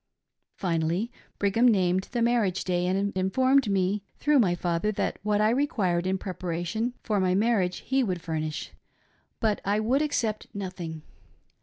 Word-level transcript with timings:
Finally, 0.55 1.11
Brigham 1.37 1.67
named 1.67 2.09
the 2.11 2.23
marriage 2.23 2.63
day 2.63 2.87
and 2.87 3.15
informed 3.15 3.69
me, 3.69 4.01
through 4.17 4.39
my 4.39 4.55
father, 4.55 4.91
that 4.91 5.19
what 5.21 5.39
I 5.39 5.51
required 5.51 6.07
in 6.07 6.17
preparation 6.17 6.95
for 7.03 7.19
my 7.19 7.35
marriage 7.35 7.81
he 7.85 8.03
would 8.03 8.19
furnish; 8.23 8.71
but 9.39 9.61
I 9.63 9.79
would 9.79 10.01
accept 10.01 10.47
nothing. 10.55 11.03